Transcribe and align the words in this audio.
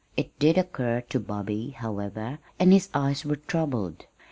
It 0.17 0.39
did 0.39 0.57
occur 0.57 1.01
to 1.09 1.19
Bobby, 1.19 1.75
however, 1.77 2.39
and 2.57 2.73
his 2.73 2.89
eyes 2.91 3.23
were 3.23 3.35
troubled. 3.35 4.07